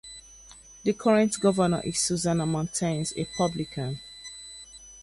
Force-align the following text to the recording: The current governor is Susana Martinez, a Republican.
The 0.83 0.93
current 0.93 1.39
governor 1.39 1.79
is 1.81 1.99
Susana 1.99 2.43
Martinez, 2.47 3.11
a 3.15 3.19
Republican. 3.19 4.01